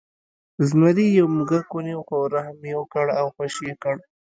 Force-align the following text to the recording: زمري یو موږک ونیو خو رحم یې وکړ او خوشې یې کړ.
زمري 0.67 1.05
یو 1.19 1.27
موږک 1.35 1.67
ونیو 1.73 2.01
خو 2.07 2.17
رحم 2.35 2.59
یې 2.69 2.73
وکړ 2.79 3.05
او 3.19 3.25
خوشې 3.35 3.63
یې 3.69 3.75
کړ. 3.83 3.95